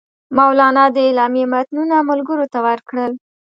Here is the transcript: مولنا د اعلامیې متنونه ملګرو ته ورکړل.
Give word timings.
مولنا 0.37 0.85
د 0.95 0.97
اعلامیې 1.07 1.45
متنونه 1.53 1.95
ملګرو 2.09 2.45
ته 2.53 2.59
ورکړل. 2.67 3.11